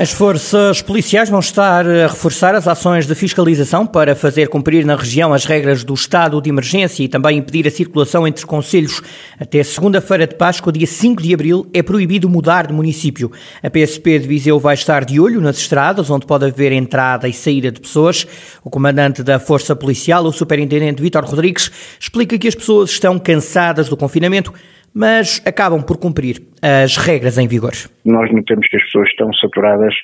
As 0.00 0.12
forças 0.12 0.80
policiais 0.80 1.28
vão 1.28 1.40
estar 1.40 1.86
a 1.86 2.06
reforçar 2.06 2.54
as 2.54 2.66
ações 2.66 3.06
de 3.06 3.14
fiscalização 3.14 3.86
para 3.86 4.16
fazer 4.16 4.48
cumprir 4.48 4.82
na 4.86 4.96
região 4.96 5.30
as 5.30 5.44
regras 5.44 5.84
do 5.84 5.92
estado 5.92 6.40
de 6.40 6.48
emergência 6.48 7.02
e 7.02 7.08
também 7.08 7.36
impedir 7.36 7.68
a 7.68 7.70
circulação 7.70 8.26
entre 8.26 8.46
conselhos. 8.46 9.02
Até 9.38 9.62
segunda-feira 9.62 10.26
de 10.26 10.36
Páscoa, 10.36 10.72
dia 10.72 10.86
5 10.86 11.22
de 11.22 11.34
abril, 11.34 11.66
é 11.74 11.82
proibido 11.82 12.30
mudar 12.30 12.68
de 12.68 12.72
município. 12.72 13.30
A 13.62 13.68
PSP 13.68 14.20
de 14.20 14.26
Viseu 14.26 14.58
vai 14.58 14.72
estar 14.72 15.04
de 15.04 15.20
olho 15.20 15.38
nas 15.38 15.58
estradas, 15.58 16.08
onde 16.08 16.24
pode 16.24 16.46
haver 16.46 16.72
entrada 16.72 17.28
e 17.28 17.34
saída 17.34 17.70
de 17.70 17.78
pessoas. 17.78 18.26
O 18.64 18.70
comandante 18.70 19.22
da 19.22 19.38
Força 19.38 19.76
Policial, 19.76 20.24
o 20.24 20.32
superintendente 20.32 21.02
Vítor 21.02 21.26
Rodrigues, 21.26 21.70
explica 22.00 22.38
que 22.38 22.48
as 22.48 22.54
pessoas 22.54 22.88
estão 22.88 23.18
cansadas 23.18 23.90
do 23.90 23.98
confinamento 23.98 24.50
mas 24.94 25.42
acabam 25.46 25.82
por 25.82 25.98
cumprir 25.98 26.36
as 26.62 26.96
regras 26.96 27.38
em 27.38 27.48
vigor. 27.48 27.72
Nós 28.04 28.30
notamos 28.32 28.66
que 28.68 28.76
as 28.76 28.84
pessoas 28.84 29.08
estão 29.08 29.32
saturadas 29.34 29.94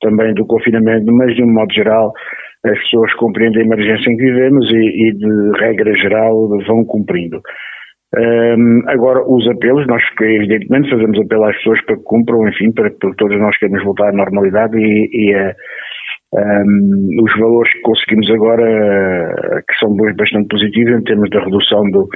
também 0.00 0.34
do 0.34 0.46
confinamento, 0.46 1.12
mas 1.12 1.34
de 1.34 1.42
um 1.42 1.52
modo 1.52 1.72
geral 1.72 2.12
as 2.64 2.78
pessoas 2.78 3.12
compreendem 3.14 3.62
a 3.62 3.64
emergência 3.64 4.08
em 4.08 4.16
que 4.16 4.22
vivemos 4.22 4.70
e, 4.70 5.08
e 5.08 5.12
de 5.14 5.58
regra 5.58 5.96
geral 5.96 6.48
vão 6.66 6.84
cumprindo. 6.84 7.40
Um, 8.14 8.82
agora, 8.88 9.24
os 9.26 9.48
apelos, 9.48 9.86
nós 9.86 10.02
evidentemente 10.20 10.90
fazemos 10.90 11.18
apelo 11.18 11.44
às 11.44 11.56
pessoas 11.56 11.80
para 11.86 11.96
que 11.96 12.02
cumpram, 12.04 12.46
enfim, 12.46 12.70
para 12.70 12.90
que 12.90 12.98
todos 13.16 13.38
nós 13.40 13.56
queremos 13.56 13.82
voltar 13.84 14.10
à 14.10 14.12
normalidade 14.12 14.76
e, 14.76 15.08
e 15.12 15.34
a, 15.34 15.54
um, 16.34 17.22
os 17.22 17.38
valores 17.38 17.72
que 17.72 17.80
conseguimos 17.80 18.30
agora, 18.30 19.62
que 19.66 19.74
são 19.78 19.96
bastante 19.96 20.48
positivos 20.48 21.00
em 21.00 21.04
termos 21.04 21.30
da 21.30 21.40
redução 21.42 21.90
do, 21.90 22.06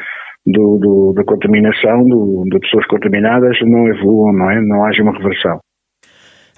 do, 0.47 0.79
do, 0.79 1.13
da 1.13 1.25
contaminação, 1.25 2.05
do, 2.05 2.45
de 2.51 2.61
pessoas 2.61 2.87
contaminadas, 2.87 3.59
não 3.63 3.89
evoluam, 3.89 4.33
não 4.33 4.51
é? 4.51 4.61
Não 4.61 4.85
haja 4.85 5.03
uma 5.03 5.13
reversão. 5.13 5.59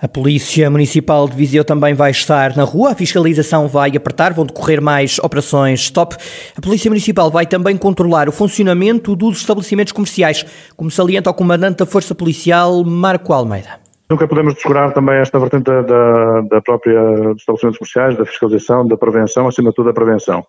A 0.00 0.06
Polícia 0.06 0.70
Municipal 0.70 1.28
de 1.28 1.34
Viseu 1.34 1.64
também 1.64 1.92
vai 1.92 2.12
estar 2.12 2.56
na 2.56 2.62
rua, 2.62 2.92
a 2.92 2.94
fiscalização 2.94 3.66
vai 3.66 3.90
apertar, 3.96 4.32
vão 4.32 4.46
decorrer 4.46 4.80
mais 4.80 5.18
operações 5.18 5.80
stop. 5.80 6.14
A 6.56 6.60
Polícia 6.60 6.88
Municipal 6.88 7.28
vai 7.32 7.46
também 7.46 7.76
controlar 7.76 8.28
o 8.28 8.32
funcionamento 8.32 9.16
dos 9.16 9.38
estabelecimentos 9.40 9.92
comerciais, 9.92 10.44
como 10.76 10.88
salienta 10.88 11.30
o 11.30 11.34
comandante 11.34 11.78
da 11.78 11.86
Força 11.86 12.14
Policial, 12.14 12.84
Marco 12.84 13.32
Almeida. 13.32 13.80
Nunca 14.08 14.28
podemos 14.28 14.54
descurar 14.54 14.92
também 14.92 15.16
esta 15.16 15.38
vertente 15.41 15.64
da, 15.64 16.42
da 16.42 16.62
própria 16.62 17.00
dos 17.32 17.41
estabelecimentos 17.41 17.78
comerciais, 17.78 18.16
da 18.16 18.24
fiscalização, 18.24 18.86
da 18.86 18.96
prevenção, 18.96 19.48
acima 19.48 19.70
de 19.70 19.74
tudo 19.74 19.86
da 19.86 19.92
prevenção 19.92 20.44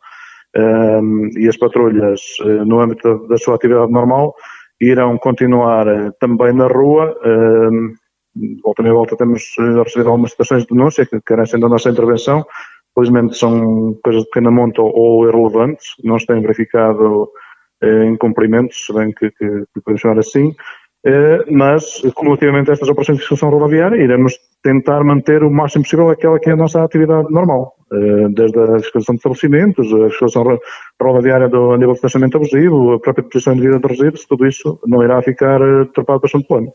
e 0.55 1.47
as 1.47 1.57
patrulhas, 1.57 2.21
uh, 2.41 2.65
no 2.65 2.79
âmbito 2.79 3.27
da, 3.27 3.37
sua 3.37 3.55
atividade 3.55 3.91
normal, 3.91 4.33
irão 4.81 5.17
continuar 5.17 5.87
uh, 5.87 6.11
também 6.19 6.53
na 6.53 6.67
rua. 6.67 7.15
Volta 8.63 8.83
e 8.83 8.91
volta 8.91 9.17
temos 9.17 9.43
uh, 9.59 9.83
recebido 9.83 10.09
algumas 10.09 10.31
situações 10.31 10.63
de 10.63 10.69
denúncia 10.69 11.05
que 11.05 11.19
carecem 11.21 11.59
da 11.59 11.69
nossa 11.69 11.89
intervenção. 11.89 12.45
Felizmente 12.95 13.37
são 13.37 13.97
coisas 14.03 14.23
de 14.23 14.29
pequena 14.29 14.51
monta 14.51 14.81
ou 14.81 15.27
irrelevantes, 15.27 15.87
não 16.03 16.17
se 16.17 16.25
têm 16.25 16.41
verificado 16.41 17.29
incumprimentos, 18.11 18.85
se 18.85 18.93
bem 18.93 19.11
que, 19.13 19.29
que, 19.31 19.47
que 19.73 19.81
podemos 19.81 20.01
chamar 20.01 20.19
assim. 20.19 20.53
mas, 21.49 22.01
cumulativamente 22.15 22.71
a 22.71 22.73
estas 22.73 22.89
operações 22.89 23.19
de 23.19 23.21
fiscalização 23.21 23.51
rodoviária, 23.51 23.95
iremos 23.95 24.33
tentar 24.63 25.03
manter 25.03 25.43
o 25.43 25.51
máximo 25.51 25.83
possível 25.83 26.09
aquela 26.09 26.39
que 26.39 26.49
é 26.49 26.53
a 26.53 26.57
nossa 26.57 26.83
atividade 26.83 27.27
normal, 27.29 27.73
eh, 27.78 27.78
desde 28.31 28.59
a 28.59 28.79
fiscalização 28.79 29.15
de 29.15 29.19
estabelecimentos, 29.19 29.93
a 29.93 30.09
fiscalização 30.09 30.59
rodoviária 31.01 31.47
do 31.47 31.75
nível 31.75 31.93
de 31.93 31.97
estacionamento 31.97 32.37
abusivo, 32.37 32.93
a 32.93 32.99
própria 32.99 33.23
deposição 33.23 33.55
de 33.55 33.61
vida 33.61 33.79
de 33.79 33.87
resíduos, 33.87 34.25
tudo 34.25 34.45
isso 34.45 34.79
não 34.85 35.03
irá 35.03 35.21
ficar 35.21 35.61
eh, 35.61 35.81
atrapado 35.83 36.21
bastante 36.21 36.47
plano. 36.47 36.71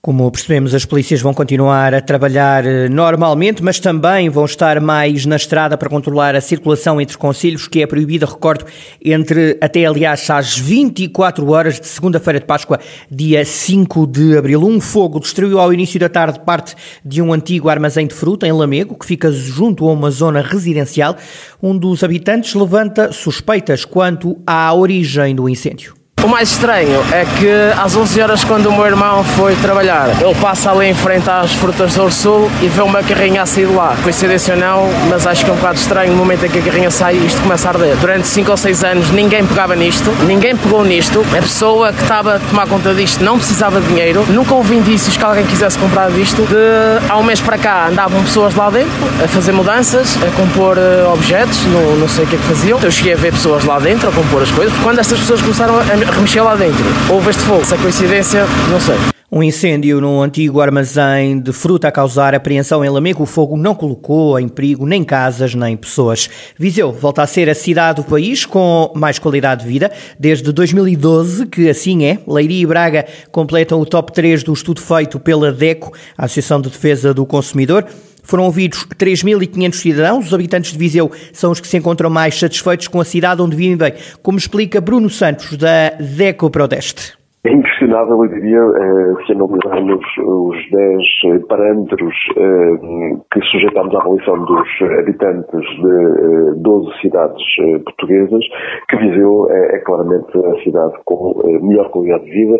Como 0.00 0.30
percebemos, 0.30 0.76
as 0.76 0.84
polícias 0.84 1.20
vão 1.20 1.34
continuar 1.34 1.92
a 1.92 2.00
trabalhar 2.00 2.64
eh, 2.64 2.88
normalmente, 2.88 3.62
mas 3.64 3.80
também 3.80 4.28
vão 4.28 4.44
estar 4.44 4.80
mais 4.80 5.26
na 5.26 5.34
estrada 5.34 5.76
para 5.76 5.88
controlar 5.88 6.36
a 6.36 6.40
circulação 6.40 7.00
entre 7.00 7.18
conselhos, 7.18 7.66
que 7.66 7.82
é 7.82 7.86
proibida, 7.86 8.24
recordo, 8.24 8.64
entre 9.04 9.58
até 9.60 9.84
aliás 9.84 10.30
às 10.30 10.56
24 10.56 11.48
horas 11.50 11.80
de 11.80 11.86
segunda-feira 11.88 12.38
de 12.38 12.46
Páscoa, 12.46 12.78
dia 13.10 13.44
5 13.44 14.06
de 14.06 14.38
abril. 14.38 14.62
Um 14.62 14.80
fogo 14.80 15.18
destruiu 15.18 15.58
ao 15.58 15.72
início 15.72 15.98
da 15.98 16.08
tarde 16.08 16.40
parte 16.40 16.76
de 17.04 17.20
um 17.20 17.32
antigo 17.32 17.68
armazém 17.68 18.06
de 18.06 18.14
fruta 18.14 18.46
em 18.46 18.52
Lamego, 18.52 18.96
que 18.96 19.06
fica 19.06 19.32
junto 19.32 19.88
a 19.88 19.92
uma 19.92 20.10
zona 20.10 20.42
residencial. 20.58 21.16
Um 21.62 21.76
dos 21.76 22.04
habitantes 22.04 22.54
levanta 22.54 23.12
suspeitas 23.12 23.84
quanto 23.84 24.36
à 24.46 24.74
origem 24.74 25.34
do 25.34 25.48
incêndio. 25.48 25.97
O 26.22 26.26
mais 26.26 26.50
estranho 26.50 27.00
é 27.12 27.24
que 27.24 27.48
às 27.80 27.94
11 27.94 28.20
horas, 28.20 28.44
quando 28.44 28.66
o 28.66 28.72
meu 28.72 28.84
irmão 28.84 29.22
foi 29.22 29.54
trabalhar, 29.56 30.08
ele 30.20 30.34
passa 30.40 30.72
ali 30.72 30.88
em 30.88 30.94
frente 30.94 31.30
às 31.30 31.52
frutas 31.52 31.94
do 31.94 32.10
Sul 32.10 32.50
e 32.60 32.66
vê 32.66 32.82
uma 32.82 33.02
carrinha 33.04 33.42
a 33.42 33.46
sair 33.46 33.66
de 33.66 33.72
lá. 33.72 33.96
Coincidência 34.02 34.54
ou 34.54 34.60
não, 34.60 34.90
mas 35.08 35.26
acho 35.28 35.44
que 35.44 35.50
é 35.50 35.52
um 35.52 35.56
bocado 35.56 35.78
estranho 35.78 36.12
no 36.12 36.18
momento 36.18 36.44
em 36.44 36.50
que 36.50 36.58
a 36.58 36.62
carrinha 36.62 36.90
sai 36.90 37.14
isto 37.14 37.40
começa 37.40 37.68
a 37.68 37.72
arder. 37.72 37.96
Durante 37.96 38.26
5 38.26 38.50
ou 38.50 38.56
6 38.56 38.84
anos 38.84 39.10
ninguém 39.10 39.46
pegava 39.46 39.76
nisto, 39.76 40.10
ninguém 40.26 40.56
pegou 40.56 40.84
nisto. 40.84 41.24
A 41.36 41.40
pessoa 41.40 41.92
que 41.92 42.02
estava 42.02 42.36
a 42.36 42.38
tomar 42.40 42.66
conta 42.66 42.92
disto 42.94 43.22
não 43.22 43.38
precisava 43.38 43.80
de 43.80 43.86
dinheiro, 43.86 44.26
nunca 44.28 44.54
houve 44.54 44.74
indícios 44.74 45.16
que 45.16 45.24
alguém 45.24 45.46
quisesse 45.46 45.78
comprar 45.78 46.10
disto. 46.10 46.42
De, 46.42 47.08
há 47.08 47.16
um 47.16 47.22
mês 47.22 47.40
para 47.40 47.56
cá 47.58 47.86
andavam 47.88 48.22
pessoas 48.24 48.56
lá 48.56 48.70
dentro 48.70 48.90
a 49.22 49.28
fazer 49.28 49.52
mudanças, 49.52 50.18
a 50.22 50.30
compor 50.36 50.76
uh, 50.76 51.12
objetos, 51.12 51.64
não, 51.66 51.96
não 51.96 52.08
sei 52.08 52.24
o 52.24 52.26
que 52.26 52.34
é 52.34 52.38
que 52.38 52.44
faziam. 52.44 52.80
Eu 52.82 52.90
cheguei 52.90 53.12
a 53.12 53.16
ver 53.16 53.32
pessoas 53.32 53.64
lá 53.64 53.78
dentro 53.78 54.08
a 54.08 54.12
compor 54.12 54.42
as 54.42 54.50
coisas. 54.50 54.76
Quando 54.82 54.98
estas 54.98 55.20
pessoas 55.20 55.40
começaram 55.40 55.78
a 55.78 56.07
remexer 56.10 56.42
lá 56.42 56.56
dentro. 56.56 56.84
Houve 57.10 57.30
este 57.30 57.42
fogo. 57.42 57.64
Se 57.64 57.74
é 57.74 57.78
coincidência, 57.78 58.44
não 58.70 58.80
sei. 58.80 58.96
Um 59.30 59.42
incêndio 59.42 60.00
num 60.00 60.22
antigo 60.22 60.58
armazém 60.58 61.38
de 61.38 61.52
fruta 61.52 61.88
a 61.88 61.92
causar 61.92 62.34
apreensão 62.34 62.82
em 62.82 62.88
Lamego. 62.88 63.24
O 63.24 63.26
fogo 63.26 63.58
não 63.58 63.74
colocou 63.74 64.40
em 64.40 64.48
perigo 64.48 64.86
nem 64.86 65.04
casas 65.04 65.54
nem 65.54 65.76
pessoas. 65.76 66.30
Viseu 66.58 66.90
volta 66.92 67.22
a 67.22 67.26
ser 67.26 67.46
a 67.50 67.54
cidade 67.54 68.00
do 68.00 68.08
país 68.08 68.46
com 68.46 68.90
mais 68.96 69.18
qualidade 69.18 69.64
de 69.64 69.68
vida. 69.68 69.92
Desde 70.18 70.50
2012, 70.50 71.44
que 71.44 71.68
assim 71.68 72.06
é, 72.06 72.18
Leiria 72.26 72.62
e 72.62 72.66
Braga 72.66 73.04
completam 73.30 73.78
o 73.78 73.84
top 73.84 74.14
3 74.14 74.42
do 74.42 74.54
estudo 74.54 74.80
feito 74.80 75.20
pela 75.20 75.52
DECO, 75.52 75.92
a 76.16 76.24
Associação 76.24 76.58
de 76.58 76.70
Defesa 76.70 77.12
do 77.12 77.26
Consumidor. 77.26 77.84
Foram 78.28 78.44
ouvidos 78.44 78.84
3.500 78.98 79.74
cidadãos. 79.74 80.26
Os 80.26 80.34
habitantes 80.34 80.72
de 80.72 80.78
Viseu 80.78 81.10
são 81.32 81.50
os 81.50 81.60
que 81.60 81.66
se 81.66 81.78
encontram 81.78 82.10
mais 82.10 82.38
satisfeitos 82.38 82.86
com 82.86 83.00
a 83.00 83.04
cidade 83.04 83.40
onde 83.40 83.56
vivem, 83.56 83.94
como 84.22 84.36
explica 84.36 84.82
Bruno 84.82 85.08
Santos, 85.08 85.56
da 85.56 85.90
DECO 85.98 86.50
Prodeste. 86.50 87.17
É 87.48 87.50
inquestionável, 87.50 88.24
eu 88.24 88.28
diria, 88.28 88.58
eh, 88.58 89.24
se 89.24 89.32
analisarmos 89.32 90.04
os 90.18 90.70
10 90.70 91.02
eh, 91.24 91.38
parâmetros 91.48 92.14
eh, 92.36 93.16
que 93.32 93.40
sujeitamos 93.40 93.94
à 93.94 94.00
avaliação 94.00 94.44
dos 94.44 94.68
habitantes 94.98 95.66
de 95.80 96.60
12 96.60 97.00
cidades 97.00 97.42
portuguesas, 97.86 98.44
que 98.90 98.96
Viseu 98.98 99.46
é, 99.48 99.76
é 99.76 99.78
claramente 99.78 100.28
a 100.36 100.62
cidade 100.62 100.92
com 101.06 101.40
melhor 101.62 101.88
qualidade 101.88 102.24
de 102.26 102.32
vida. 102.32 102.58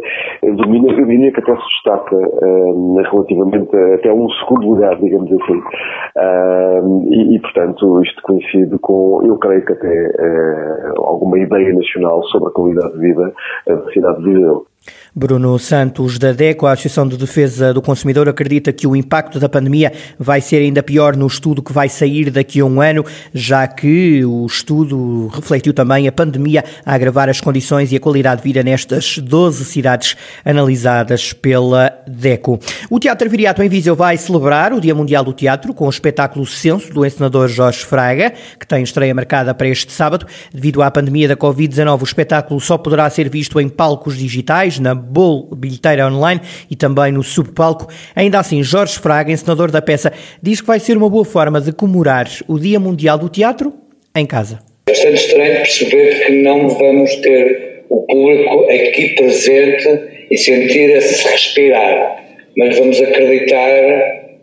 Domina, 0.57 0.91
eu 0.91 1.05
diria 1.05 1.33
que 1.33 1.41
até 1.41 1.55
se 1.55 1.69
destaca 1.69 2.17
relativamente 3.11 3.77
até 3.95 4.11
um 4.11 4.27
segundo 4.31 4.71
lugar, 4.71 4.97
digamos 4.97 5.31
assim. 5.31 5.63
E, 7.11 7.37
e, 7.37 7.41
portanto, 7.41 8.03
isto 8.03 8.23
coincide 8.23 8.79
com, 8.79 9.21
eu 9.23 9.37
creio 9.37 9.65
que 9.67 9.73
até 9.75 10.13
alguma 10.97 11.39
ideia 11.39 11.75
nacional 11.75 12.23
sobre 12.25 12.49
a 12.49 12.53
qualidade 12.53 12.93
de 12.95 13.01
vida 13.01 13.33
da 13.67 13.93
cidade 13.93 14.23
de 14.23 14.33
Viseu. 14.33 14.65
Bruno 15.15 15.59
Santos, 15.59 16.19
da 16.19 16.33
DECO, 16.33 16.67
a 16.67 16.73
Associação 16.73 17.09
de 17.09 17.17
Defesa 17.17 17.75
do 17.75 17.83
Consumidor, 17.83 18.29
acredita 18.29 18.73
que 18.73 18.87
o 18.87 18.95
impacto 18.95 19.41
da 19.41 19.49
pandemia 19.49 19.93
vai 20.19 20.41
ser 20.41 20.59
ainda 20.59 20.83
pior 20.83 21.17
no 21.17 21.27
estudo 21.27 21.63
que 21.63 21.73
vai 21.73 21.89
sair 21.89 22.31
daqui 22.31 22.61
a 22.61 22.65
um 22.65 22.81
ano, 22.81 23.05
já 23.35 23.67
que 23.67 24.25
o 24.25 24.47
estudo 24.47 25.29
refletiu 25.29 25.73
também 25.73 26.07
a 26.07 26.13
pandemia 26.13 26.65
a 26.85 26.95
agravar 26.95 27.29
as 27.29 27.41
condições 27.41 27.91
e 27.91 27.97
a 27.97 28.01
qualidade 28.01 28.43
de 28.43 28.45
vida 28.45 28.63
nestas 28.63 29.19
12 29.19 29.65
cidades 29.65 30.17
analisadas 30.45 31.33
pela 31.33 31.93
DECO. 32.07 32.61
O 32.89 33.01
Teatro 33.01 33.29
Viriato 33.29 33.63
em 33.63 33.69
Viseu 33.69 33.97
vai 33.97 34.17
celebrar 34.17 34.73
o 34.73 34.81
Dia 34.81 34.95
Mundial 34.95 35.25
do 35.25 35.33
Teatro 35.33 35.75
com 35.75 35.87
o 35.87 35.91
espetáculo 35.91 36.47
Censo 36.47 36.93
do 36.93 37.05
encenador 37.05 37.49
Jorge 37.49 37.85
Fraga, 37.85 38.33
que 38.59 38.67
tem 38.67 38.83
estreia 38.83 39.15
marcada 39.15 39.53
para 39.53 39.67
este 39.69 39.93
sábado. 39.93 40.27
Devido 40.53 40.83
à 40.83 40.91
pandemia 40.91 41.27
da 41.27 41.37
Covid-19, 41.37 42.03
o 42.03 42.05
espetáculo 42.05 42.61
só 42.61 42.79
poderá 42.79 43.09
ser 43.11 43.29
visto 43.29 43.61
em 43.61 43.69
palcos 43.69 44.17
digitais, 44.17 44.68
na 44.79 44.95
Bol 44.95 45.49
Bilheteira 45.57 46.07
Online 46.07 46.41
e 46.71 46.77
também 46.77 47.13
no 47.13 47.23
subpalco. 47.23 47.89
Ainda 48.15 48.39
assim, 48.39 48.63
Jorge 48.63 48.99
Fraga, 48.99 49.33
encenador 49.33 49.71
da 49.71 49.81
peça, 49.81 50.13
diz 50.43 50.61
que 50.61 50.67
vai 50.67 50.81
ser 50.81 50.97
uma 50.97 51.09
boa 51.09 51.25
forma 51.25 51.61
de 51.61 51.73
comemorar 51.73 52.29
o 52.47 52.59
Dia 52.59 52.79
Mundial 52.79 53.17
do 53.17 53.29
Teatro 53.29 53.73
em 54.15 54.27
casa. 54.27 54.59
É 54.87 54.91
bastante 54.91 55.15
estranho 55.15 55.57
perceber 55.57 56.27
que 56.27 56.43
não 56.43 56.69
vamos 56.69 57.15
ter 57.17 57.85
o 57.89 58.03
público 58.03 58.65
aqui 58.65 59.15
presente 59.15 59.89
e 60.31 60.37
sentir 60.37 60.91
esse 60.91 61.27
respirar, 61.29 62.25
mas 62.57 62.77
vamos 62.79 63.01
acreditar 63.01 63.71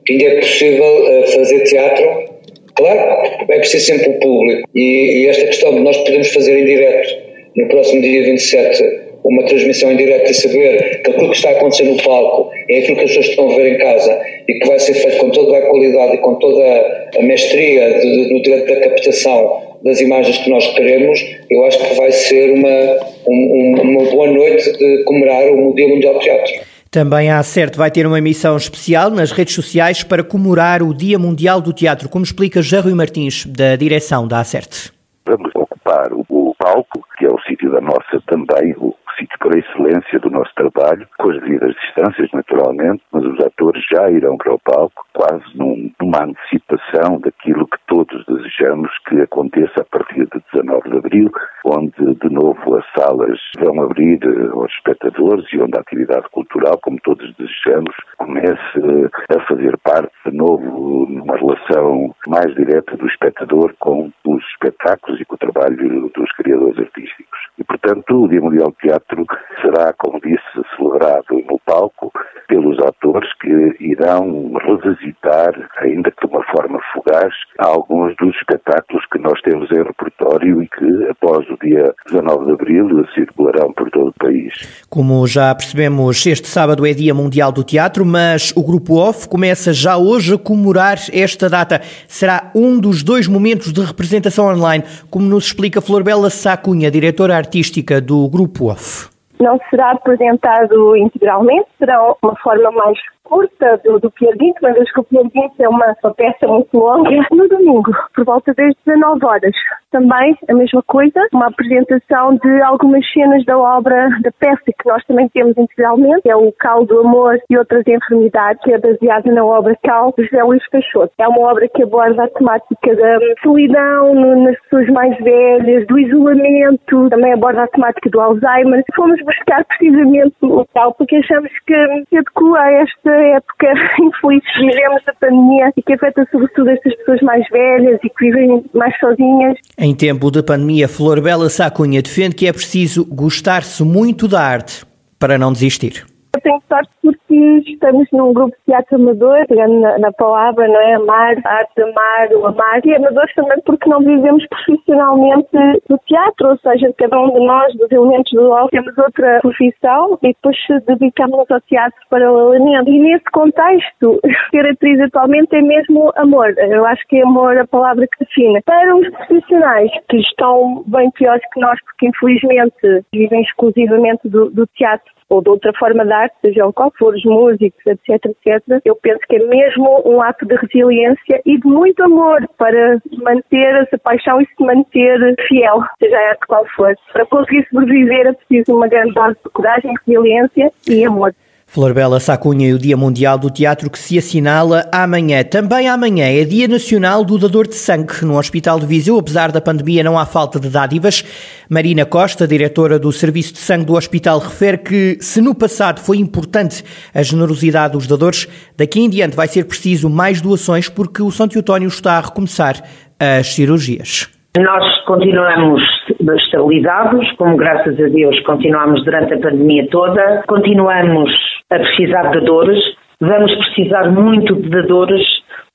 que 0.06 0.14
ainda 0.14 0.24
é 0.26 0.40
possível 0.40 1.08
eh, 1.08 1.28
fazer 1.36 1.60
teatro. 1.64 2.36
Claro, 2.76 3.46
é 3.50 3.58
preciso 3.60 3.86
sempre 3.86 4.10
o 4.10 4.20
público 4.20 4.70
e, 4.76 5.24
e 5.24 5.28
esta 5.28 5.46
questão 5.46 5.74
de 5.74 5.80
nós 5.82 5.98
podemos 5.98 6.28
fazer 6.34 6.60
em 6.60 6.66
direto 6.66 7.10
no 7.56 7.68
próximo 7.70 8.02
dia 8.02 8.24
27 8.24 9.05
uma 9.26 9.44
transmissão 9.44 9.92
em 9.92 9.98
direto 9.98 10.30
e 10.30 10.34
saber 10.34 11.02
que 11.02 11.12
aquilo 11.12 11.30
que 11.32 11.36
está 11.36 11.50
a 11.50 11.54
acontecer 11.54 11.84
no 11.84 12.02
palco 12.04 12.52
é 12.70 12.80
aquilo 12.80 12.96
que 12.96 13.04
as 13.04 13.10
pessoas 13.10 13.26
estão 13.28 13.52
a 13.52 13.56
ver 13.56 13.74
em 13.74 13.78
casa 13.80 14.22
e 14.48 14.54
que 14.60 14.68
vai 14.68 14.80
ser 14.80 14.94
feito 14.94 15.18
com 15.18 15.30
toda 15.32 15.58
a 15.58 15.62
qualidade 15.64 16.14
e 16.14 16.18
com 16.20 16.36
toda 16.36 17.10
a 17.18 17.22
mestria 17.24 18.00
de, 18.00 18.02
de, 18.02 18.34
no 18.34 18.42
direito 18.42 18.68
da 18.68 18.80
captação 18.82 19.64
das 19.84 20.00
imagens 20.00 20.38
que 20.38 20.50
nós 20.50 20.68
queremos, 20.74 21.20
eu 21.50 21.64
acho 21.66 21.78
que 21.80 21.96
vai 21.96 22.12
ser 22.12 22.54
uma, 22.54 22.98
um, 23.28 23.76
uma 23.82 24.12
boa 24.12 24.28
noite 24.32 24.72
de 24.78 25.04
comemorar 25.04 25.52
o 25.52 25.74
Dia 25.74 25.88
Mundial 25.88 26.14
do 26.14 26.20
Teatro. 26.20 26.54
Também 26.92 27.30
a 27.30 27.40
Acerte 27.40 27.78
vai 27.78 27.92
ter 27.92 28.08
uma 28.08 28.20
emissão 28.20 28.56
especial 28.56 29.10
nas 29.10 29.32
redes 29.32 29.54
sociais 29.54 30.04
para 30.04 30.24
comemorar 30.24 30.82
o 30.82 30.94
Dia 30.94 31.20
Mundial 31.20 31.62
do 31.62 31.74
Teatro, 31.74 32.10
como 32.10 32.24
explica 32.24 32.62
José 32.62 32.80
Rui 32.80 32.94
Martins, 32.94 33.46
da 33.46 33.76
direção 33.76 34.28
da 34.28 34.40
Acerte. 34.40 34.92
Vamos 35.28 35.52
ocupar 35.56 36.14
o 36.14 36.26
palco, 36.66 37.06
que 37.18 37.26
é 37.26 37.30
o 37.30 37.40
sítio 37.42 37.72
da 37.72 37.82
nossa 37.82 38.22
também, 38.28 38.74
o 38.78 38.94
sítio 39.18 39.38
por 39.40 39.56
excelência 39.58 40.20
do 40.20 40.30
nosso 40.30 40.54
trabalho, 40.56 41.08
com 41.18 41.30
as 41.30 41.40
devidas 41.42 41.76
distâncias, 41.76 42.30
naturalmente, 42.34 43.04
mas 43.12 43.24
os 43.24 43.40
atores 43.40 43.84
já 43.92 44.10
irão 44.10 44.38
para 44.38 44.54
o 44.54 44.60
palco, 44.60 45.06
quase 45.14 45.46
num, 45.56 45.92
numa 46.02 46.24
antecipação 46.24 47.20
daquilo 47.20 47.68
que 47.68 47.78
todos 47.88 48.26
desejamos 48.26 48.92
que 49.08 49.22
aconteça 49.22 49.82
a 49.82 49.86
partir 49.86 50.26
de 50.26 50.42
19 50.54 50.90
de 50.90 50.98
abril, 50.98 51.32
onde 51.66 52.16
de 52.16 52.30
novo 52.30 52.76
as 52.76 52.86
salas 52.98 53.40
vão 53.58 53.82
abrir 53.82 54.20
eh, 54.24 54.50
aos 54.52 54.72
espectadores 54.72 55.46
e 55.54 55.60
onde 55.60 55.78
a 55.78 55.82
atividade 55.82 56.28
cultural, 56.32 56.78
como 56.82 57.00
todos 57.04 57.34
desejamos, 57.36 57.96
comece 58.18 58.78
eh, 58.78 59.36
a 59.36 59.40
fazer 59.48 59.78
parte 59.80 60.14
de 60.26 60.36
novo 60.36 61.08
numa 61.10 61.36
relação 61.36 62.14
mais 62.28 62.54
direta 62.56 62.98
do 62.98 63.08
espectador 63.08 63.74
com 63.80 64.12
os 64.26 64.44
espetáculos 64.52 65.20
e 65.20 65.26
com 65.26 65.36
o 65.36 65.40
trabalho 65.40 66.12
dos 66.16 66.32
criadores 66.34 66.80
artísticos. 66.80 67.45
E, 67.58 67.64
portanto, 67.64 68.24
o 68.24 68.28
Dia 68.28 68.42
Mundial 68.42 68.70
do 68.70 68.76
Teatro 68.76 69.26
será, 69.62 69.94
como 69.94 70.20
disse, 70.20 70.42
celebrado 70.76 71.42
no 71.50 71.60
palco 71.66 72.12
pelos 72.48 72.78
atores 72.80 73.30
que 73.42 73.76
irão 73.80 74.54
revisitar, 74.66 75.54
ainda 75.80 76.12
que 76.12 76.28
de 76.28 76.34
uma 76.34 76.44
forma 76.46 76.80
fugaz, 76.94 77.34
alguns 77.60 78.16
dos 78.18 78.36
espetáculos 78.36 79.06
que 79.12 79.20
nós 79.20 79.40
temos 79.42 79.70
em 79.72 79.84
repertório 79.84 80.62
e 80.62 80.68
que, 80.68 81.10
após 81.10 81.48
o 81.50 81.58
dia 81.64 81.94
19 82.08 82.46
de 82.46 82.52
abril, 82.52 83.06
circularão 83.14 83.72
por 83.74 83.90
todo 83.92 84.10
o 84.10 84.14
país. 84.14 84.86
Como 84.90 85.26
já 85.28 85.54
percebemos, 85.54 86.26
este 86.26 86.48
sábado 86.48 86.86
é 86.86 86.94
Dia 86.94 87.14
Mundial 87.14 87.52
do 87.52 87.64
Teatro, 87.64 88.06
mas 88.06 88.54
o 88.56 88.64
Grupo 88.64 88.96
OFF 88.96 89.28
começa 89.28 89.74
já 89.74 89.98
hoje 89.98 90.36
a 90.36 90.38
comemorar 90.38 90.98
esta 91.14 91.50
data. 91.50 91.82
Será 92.08 92.52
um 92.56 92.80
dos 92.80 93.04
dois 93.04 93.28
momentos 93.28 93.72
de 93.72 93.82
representação 93.82 94.48
online, 94.48 94.84
como 95.10 95.26
nos 95.26 95.46
explica 95.46 95.82
Flor 95.82 96.04
Bela 96.04 96.30
Sacunha, 96.30 96.92
diretora 96.92 97.36
artística 97.36 98.00
do 98.02 98.28
Grupo 98.30 98.72
OFF 98.72 99.15
não 99.40 99.60
será 99.70 99.92
apresentado 99.92 100.96
integralmente, 100.98 101.68
será 101.78 102.14
uma 102.22 102.36
forma 102.38 102.72
mais 102.72 102.98
curta 103.26 103.82
do, 103.84 104.00
do 104.00 104.12
Guinto, 104.20 104.60
uma 104.62 104.74
vez 104.74 104.92
que 104.92 105.00
o 105.00 105.06
Guinto 105.12 105.54
é 105.60 105.68
uma, 105.68 105.96
uma, 106.04 106.14
peça 106.14 106.48
muito 106.48 106.78
longa, 106.78 107.10
no 107.32 107.48
domingo, 107.50 107.92
por 108.14 108.24
volta 108.24 108.54
das 108.54 108.74
19 108.86 109.26
horas. 109.26 109.54
Também 109.92 110.38
a 110.50 110.54
mesma 110.54 110.82
coisa, 110.84 111.28
uma 111.34 111.48
apresentação 111.48 112.36
de 112.36 112.62
algumas 112.62 113.06
cenas 113.12 113.44
da 113.46 113.58
obra, 113.58 114.10
da 114.22 114.32
peça 114.40 114.64
que 114.66 114.88
nós 114.88 115.04
também 115.06 115.28
temos 115.30 115.58
integralmente, 115.58 116.30
é 116.30 116.36
o 116.36 116.52
Cal 116.54 116.86
do 116.86 117.00
Amor 117.00 117.38
e 117.50 117.58
Outras 117.58 117.84
Enfermidades, 117.88 118.62
que 118.64 118.74
é 118.74 118.78
baseada 118.78 119.32
na 119.32 119.44
obra 119.44 119.78
Cal 119.84 120.14
de 120.18 120.26
José 120.26 120.44
Luís 120.44 120.70
Peixoto. 120.70 121.12
É 121.18 121.28
uma 121.28 121.52
obra 121.52 121.68
que 121.68 121.84
aborda 121.84 122.24
a 122.24 122.30
temática 122.30 122.96
da 122.96 123.20
solidão 123.42 124.14
nas 124.44 124.60
pessoas 124.62 124.88
mais 124.90 125.18
velhas, 125.20 125.88
do 125.88 125.98
isolamento, 125.98 127.10
também 127.10 127.34
aborda 127.34 127.64
a 127.64 127.68
temática 127.68 128.10
do 128.10 128.22
Alzheimer. 128.22 128.84
Fomos 128.96 129.20
buscar 129.24 129.64
precisamente 129.66 130.36
o 130.42 130.66
Cal 130.74 130.94
porque 130.94 131.16
achamos 131.18 131.52
que 131.66 132.06
se 132.10 132.18
adequa 132.18 132.60
a 132.60 132.72
esta 132.74 133.15
época 133.16 133.68
infeliz 134.02 134.44
que 134.54 134.66
vivemos 134.66 135.04
da 135.06 135.14
pandemia 135.14 135.72
e 135.76 135.82
que 135.82 135.94
afeta 135.94 136.28
sobretudo 136.32 136.70
estas 136.70 136.96
pessoas 136.96 137.22
mais 137.22 137.48
velhas 137.50 138.00
e 138.04 138.10
que 138.10 138.26
vivem 138.26 138.64
mais 138.74 138.98
sozinhas. 139.00 139.58
Em 139.78 139.96
tempo 139.96 140.32
de 140.32 140.44
pandemia, 140.44 140.88
Flor 140.88 141.22
Bela 141.22 141.50
Sacunha 141.50 142.02
defende 142.02 142.36
que 142.36 142.48
é 142.48 142.54
preciso 142.54 143.06
gostar-se 143.06 143.84
muito 143.84 144.28
da 144.28 144.42
arte 144.42 144.86
para 145.20 145.38
não 145.38 145.52
desistir. 145.52 146.15
Eu 146.36 146.42
tenho 146.42 146.62
sorte 146.68 146.92
porque 147.02 147.36
estamos 147.66 148.08
num 148.12 148.34
grupo 148.34 148.54
de 148.58 148.66
teatro 148.66 148.98
amador, 148.98 149.48
pegando 149.48 149.80
na, 149.80 149.98
na, 150.00 150.12
palavra, 150.12 150.68
não 150.68 150.82
é? 150.82 150.96
Amar, 150.96 151.36
arte 151.46 151.82
amar, 151.82 152.30
o 152.34 152.48
amar. 152.48 152.86
E 152.86 152.94
amadores 152.94 153.34
também 153.36 153.58
porque 153.66 153.90
não 153.90 154.00
vivemos 154.00 154.46
profissionalmente 154.48 155.50
do 155.88 155.98
teatro, 156.06 156.50
ou 156.50 156.58
seja, 156.58 156.94
cada 156.98 157.18
um 157.18 157.32
de 157.32 157.40
nós, 157.40 157.74
dos 157.78 157.90
elementos 157.90 158.34
do 158.34 158.42
LOL, 158.42 158.68
temos 158.68 158.98
outra 158.98 159.40
profissão 159.42 160.20
e 160.24 160.34
depois 160.34 160.58
dedicamos 160.86 161.50
ao 161.50 161.62
teatro 161.62 162.00
paralelamente. 162.10 162.92
E 162.92 163.00
nesse 163.00 163.26
contexto, 163.32 164.20
ser 164.52 164.68
atriz 164.70 165.00
atualmente 165.00 165.56
é 165.56 165.62
mesmo 165.62 166.12
amor. 166.18 166.54
Eu 166.58 166.86
acho 166.86 167.02
que 167.08 167.18
é 167.18 167.24
amor 167.24 167.58
a 167.58 167.66
palavra 167.66 168.06
que 168.08 168.26
define. 168.26 168.62
Para 168.64 168.94
os 168.94 169.10
profissionais 169.10 169.90
que 170.10 170.18
estão 170.18 170.84
bem 170.88 171.10
piores 171.12 171.44
que 171.54 171.62
nós, 171.62 171.80
porque 171.86 172.08
infelizmente 172.08 173.06
vivem 173.14 173.42
exclusivamente 173.42 174.28
do, 174.28 174.50
do 174.50 174.68
teatro, 174.68 175.15
ou 175.30 175.42
de 175.42 175.50
outra 175.50 175.72
forma 175.78 176.06
de 176.06 176.14
arte, 176.14 176.36
seja 176.42 176.72
qual 176.74 176.92
for, 176.98 177.14
os 177.14 177.24
músicos, 177.24 177.80
etc, 177.86 178.26
etc, 178.26 178.82
eu 178.86 178.96
penso 178.96 179.20
que 179.28 179.38
é 179.38 179.46
mesmo 179.46 180.02
um 180.06 180.22
ato 180.22 180.46
de 180.46 180.56
resiliência 180.56 181.42
e 181.46 181.60
de 181.60 181.68
muito 181.68 182.04
amor 182.04 182.48
para 182.58 183.00
manter 183.24 183.82
essa 183.82 183.98
paixão 183.98 184.42
e 184.42 184.46
se 184.46 184.64
manter 184.64 185.36
fiel, 185.48 185.82
seja 186.00 186.18
a 186.18 186.30
arte 186.30 186.48
qual 186.48 186.66
for. 186.76 186.96
Para 187.12 187.26
conseguir 187.26 187.68
sobreviver 187.70 188.28
é 188.28 188.34
preciso 188.34 188.76
uma 188.76 188.88
grande 188.88 189.14
dose 189.14 189.38
de 189.44 189.52
coragem, 189.52 189.94
resiliência 190.06 190.72
e 190.88 191.06
amor. 191.06 191.34
Flor 191.76 191.94
Bela 191.94 192.22
Sacunha 192.22 192.70
e 192.70 192.74
o 192.74 192.80
Dia 192.80 192.96
Mundial 192.96 193.38
do 193.38 193.50
Teatro 193.50 193.90
que 193.90 194.00
se 194.00 194.18
assinala 194.18 194.86
amanhã. 194.94 195.44
Também 195.44 195.90
amanhã 195.90 196.26
é 196.26 196.46
Dia 196.46 196.70
Nacional 196.70 197.26
do 197.26 197.38
Dador 197.38 197.68
de 197.68 197.76
Sangue. 197.76 198.24
No 198.24 198.38
Hospital 198.38 198.80
de 198.80 198.86
Viseu, 198.86 199.20
apesar 199.20 199.52
da 199.52 199.60
pandemia, 199.60 200.02
não 200.02 200.18
há 200.18 200.26
falta 200.26 200.58
de 200.58 200.70
dádivas. 200.70 201.22
Marina 201.70 202.06
Costa, 202.06 202.48
diretora 202.48 202.98
do 202.98 203.12
Serviço 203.12 203.56
de 203.56 203.60
Sangue 203.60 203.84
do 203.84 203.96
hospital, 203.96 204.40
refere 204.40 204.78
que 204.78 205.18
se 205.20 205.42
no 205.42 205.54
passado 205.54 206.00
foi 206.00 206.16
importante 206.16 206.82
a 207.14 207.22
generosidade 207.22 207.92
dos 207.92 208.08
dadores, 208.08 208.48
daqui 208.78 209.02
em 209.02 209.10
diante 209.10 209.36
vai 209.36 209.50
ser 209.50 209.66
preciso 209.66 210.10
mais 210.10 210.40
doações 210.40 210.88
porque 210.88 211.22
o 211.22 211.30
São 211.30 211.46
Teotónio 211.46 211.90
está 211.90 212.14
a 212.14 212.22
recomeçar 212.22 212.76
as 213.20 213.48
cirurgias. 213.48 214.30
Nós 214.58 215.04
continuamos 215.04 215.82
estabilizados, 216.22 217.30
como 217.34 217.58
graças 217.58 218.00
a 218.00 218.08
Deus 218.08 218.40
continuamos 218.46 219.04
durante 219.04 219.34
a 219.34 219.40
pandemia 219.42 219.86
toda, 219.92 220.44
continuamos 220.48 221.30
a 221.72 221.80
precisar 221.80 222.32
de 222.32 222.42
dores, 222.42 222.80
vamos 223.20 223.54
precisar 223.56 224.12
muito 224.12 224.56
de 224.56 224.82
dores, 224.84 225.26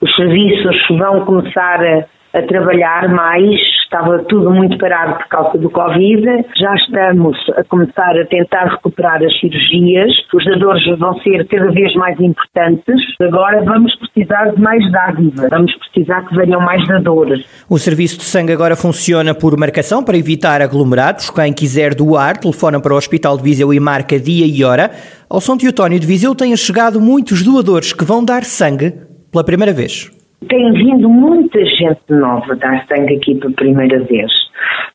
os 0.00 0.14
serviços 0.14 0.76
vão 0.90 1.24
começar 1.24 1.82
a, 1.82 2.04
a 2.32 2.42
trabalhar 2.42 3.08
mais, 3.08 3.60
estava 3.84 4.24
tudo 4.28 4.50
muito 4.50 4.78
parado 4.78 5.18
por 5.18 5.28
causa 5.28 5.58
do 5.58 5.68
Covid. 5.68 6.24
Já 6.56 6.74
estamos 6.74 7.36
a 7.56 7.64
começar 7.64 8.16
a 8.16 8.24
tentar 8.26 8.66
recuperar 8.66 9.20
as 9.22 9.38
cirurgias. 9.40 10.12
Os 10.32 10.44
dadores 10.44 10.98
vão 10.98 11.18
ser 11.20 11.46
cada 11.48 11.70
vez 11.72 11.92
mais 11.94 12.18
importantes. 12.20 13.00
Agora 13.20 13.62
vamos 13.64 13.92
precisar 13.96 14.52
de 14.54 14.60
mais 14.60 14.90
dádiva. 14.92 15.48
Vamos 15.50 15.74
precisar 15.76 16.22
que 16.28 16.36
venham 16.36 16.60
mais 16.60 16.86
dadores. 16.86 17.44
O 17.68 17.78
serviço 17.78 18.18
de 18.18 18.24
sangue 18.24 18.52
agora 18.52 18.76
funciona 18.76 19.34
por 19.34 19.56
marcação 19.56 20.04
para 20.04 20.16
evitar 20.16 20.62
aglomerados. 20.62 21.30
Quem 21.30 21.52
quiser 21.52 21.94
doar, 21.94 22.36
telefona 22.36 22.80
para 22.80 22.94
o 22.94 22.96
Hospital 22.96 23.36
de 23.36 23.42
Viseu 23.42 23.74
e 23.74 23.80
marca 23.80 24.18
dia 24.20 24.46
e 24.46 24.62
hora. 24.62 24.90
Ao 25.28 25.40
São 25.40 25.58
Teotónio 25.58 25.98
de 25.98 26.06
Viseu 26.06 26.34
têm 26.34 26.56
chegado 26.56 27.00
muitos 27.00 27.42
doadores 27.42 27.92
que 27.92 28.04
vão 28.04 28.24
dar 28.24 28.44
sangue 28.44 28.94
pela 29.32 29.44
primeira 29.44 29.72
vez. 29.72 30.19
Tem 30.48 30.72
vindo 30.72 31.08
muita 31.08 31.64
gente 31.64 32.00
nova 32.08 32.56
dar 32.56 32.84
sangue 32.86 33.16
aqui 33.16 33.34
pela 33.34 33.52
primeira 33.54 34.00
vez. 34.04 34.30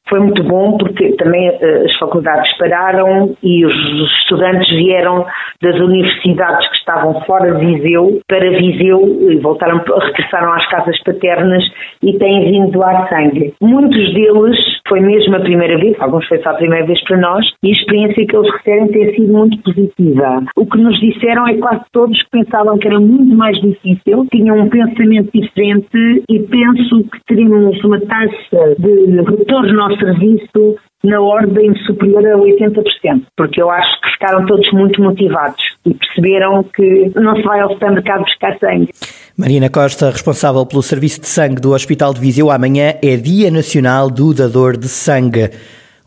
Foi 0.07 0.19
muito 0.19 0.43
bom 0.43 0.77
porque 0.77 1.13
também 1.13 1.49
uh, 1.49 1.85
as 1.85 1.97
faculdades 1.97 2.55
pararam 2.57 3.35
e 3.41 3.65
os 3.65 3.73
estudantes 4.19 4.69
vieram 4.69 5.25
das 5.61 5.75
universidades 5.79 6.67
que 6.69 6.75
estavam 6.75 7.21
fora 7.21 7.55
de 7.55 7.65
Viseu 7.65 8.19
para 8.27 8.51
Viseu 8.51 9.31
e 9.31 9.37
voltaram, 9.37 9.77
regressaram 9.77 10.53
às 10.53 10.67
casas 10.67 11.01
paternas 11.03 11.63
e 12.03 12.13
têm 12.19 12.51
vindo 12.51 12.71
doar 12.71 13.09
sangue. 13.09 13.53
Muitos 13.59 14.13
deles 14.13 14.57
foi 14.87 14.99
mesmo 15.01 15.35
a 15.35 15.39
primeira 15.39 15.77
vez, 15.77 15.99
alguns 15.99 16.27
foi 16.27 16.41
só 16.41 16.49
a 16.49 16.55
primeira 16.55 16.85
vez 16.85 17.01
para 17.03 17.17
nós, 17.17 17.45
e 17.63 17.69
a 17.69 17.71
experiência 17.71 18.25
que 18.25 18.35
eles 18.35 18.51
referem 18.53 18.87
tem 18.89 19.15
sido 19.15 19.33
muito 19.33 19.57
positiva. 19.63 20.43
O 20.55 20.65
que 20.65 20.77
nos 20.77 20.99
disseram 20.99 21.47
é 21.47 21.57
quase 21.57 21.83
todos 21.91 22.21
que 22.23 22.29
pensavam 22.31 22.77
que 22.77 22.87
era 22.87 22.99
muito 22.99 23.35
mais 23.35 23.57
difícil, 23.59 24.27
tinham 24.31 24.59
um 24.59 24.69
pensamento 24.69 25.31
diferente 25.33 26.23
e 26.29 26.39
penso 26.39 27.03
que 27.09 27.19
teríamos 27.27 27.83
uma 27.83 27.99
taxa 28.01 28.75
de 28.77 29.21
retorno 29.21 29.81
ao 29.81 29.97
serviço 29.97 30.77
na 31.05 31.21
ordem 31.21 31.73
superior 31.85 32.25
a 32.25 32.37
80%, 32.37 33.23
porque 33.37 33.61
eu 33.61 33.69
acho 33.69 34.01
que 34.01 34.11
ficaram 34.11 34.45
todos 34.45 34.71
muito 34.73 35.01
motivados 35.01 35.61
e 35.85 35.93
perceberam 35.93 36.63
que 36.63 37.11
não 37.15 37.35
se 37.35 37.43
vai 37.43 37.59
ao 37.61 37.71
supermercado 37.71 38.21
buscar 38.21 38.57
sangue. 38.59 38.89
Marina 39.37 39.69
Costa, 39.69 40.09
responsável 40.09 40.65
pelo 40.65 40.81
serviço 40.81 41.21
de 41.21 41.27
sangue 41.27 41.61
do 41.61 41.73
Hospital 41.73 42.13
de 42.13 42.21
Viseu, 42.21 42.49
amanhã 42.49 42.93
é 43.03 43.17
Dia 43.17 43.51
Nacional 43.51 44.09
do 44.09 44.33
Dador 44.33 44.77
de 44.77 44.87
Sangue. 44.87 45.49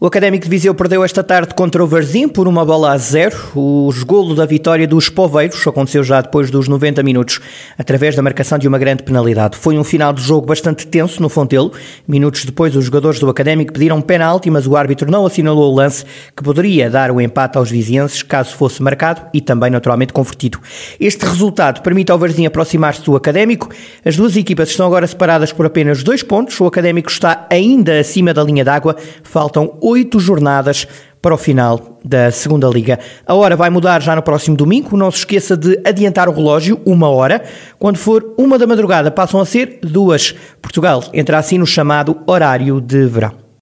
O 0.00 0.07
Académico 0.07 0.45
de 0.45 0.50
Viseu 0.50 0.73
perdeu 0.76 1.02
esta 1.02 1.25
tarde 1.25 1.52
contra 1.57 1.83
o 1.83 1.87
Varzim 1.88 2.28
por 2.28 2.47
uma 2.47 2.64
bola 2.64 2.93
a 2.93 2.99
zero. 2.99 3.37
O 3.57 3.90
golo 4.07 4.33
da 4.33 4.47
vitória 4.47 4.87
dos 4.87 5.09
Poveiros 5.09 5.67
aconteceu 5.67 6.05
já 6.05 6.21
depois 6.21 6.52
dos 6.52 6.69
90 6.69 7.02
minutos, 7.02 7.40
através 7.76 8.14
da 8.14 8.23
marcação 8.23 8.61
de 8.61 8.69
uma 8.69 8.78
grande 8.78 9.02
penalidade. 9.02 9.57
Foi 9.57 9.76
um 9.76 9.83
final 9.83 10.12
de 10.12 10.23
jogo 10.23 10.47
bastante 10.47 10.87
tenso 10.87 11.21
no 11.21 11.28
Fontelo. 11.28 11.73
Minutos 12.07 12.45
depois, 12.45 12.76
os 12.76 12.85
jogadores 12.85 13.19
do 13.19 13.28
Académico 13.28 13.73
pediram 13.73 14.00
penalti, 14.00 14.49
mas 14.49 14.69
o 14.69 14.76
árbitro 14.76 15.11
não 15.11 15.26
assinalou 15.26 15.73
o 15.73 15.75
lance 15.75 16.05
que 16.37 16.45
poderia 16.45 16.88
dar 16.88 17.11
o 17.11 17.21
empate 17.21 17.59
aos 17.59 17.69
vizienses 17.69 18.23
caso 18.23 18.55
fosse 18.55 18.81
marcado 18.81 19.23
e 19.35 19.40
também 19.40 19.69
naturalmente 19.69 20.12
convertido. 20.12 20.61
Este 21.00 21.26
resultado 21.26 21.83
permite 21.83 22.12
ao 22.12 22.19
Varzim 22.21 22.47
aproximar-se 22.47 23.02
do 23.02 23.17
Académico. 23.17 23.69
As 24.05 24.17
duas 24.17 24.37
equipas 24.37 24.69
estão 24.69 24.87
agora 24.87 25.09
separadas 25.09 25.52
por 25.52 25.67
apenas 25.67 26.05
dois 26.05 26.23
pontos. 26.23 26.61
O 26.61 26.67
Académico 26.67 27.11
está 27.11 27.49
ainda 27.50 27.99
acima 27.99 28.33
da 28.33 28.45
linha 28.45 28.64
d'água. 28.64 28.95
Faltam 29.25 29.76
oito 29.88 30.21
jornadas 30.21 30.87
para 31.21 31.35
o 31.35 31.38
final 31.38 31.99
da 32.04 32.30
segunda 32.30 32.68
liga. 32.68 32.99
A 33.26 33.35
hora 33.35 33.57
vai 33.57 33.71
mudar 33.71 34.00
já 34.00 34.14
no 34.14 34.23
próximo 34.23 34.57
domingo. 34.57 34.97
Não 34.97 35.11
se 35.11 35.18
esqueça 35.18 35.57
de 35.57 35.80
adiantar 35.85 36.28
o 36.28 36.33
relógio 36.33 36.80
uma 36.87 37.09
hora. 37.09 37.42
Quando 37.78 37.97
for 37.97 38.35
uma 38.38 38.59
da 38.59 38.66
madrugada, 38.66 39.11
passam 39.11 39.40
a 39.40 39.47
ser 39.47 39.78
duas. 39.83 40.35
Portugal 40.62 41.02
entra 41.12 41.38
assim 41.38 41.59
no 41.59 41.66
chamado 41.66 42.16
horário 42.26 42.80
de 42.80 43.07
verão. 43.07 43.48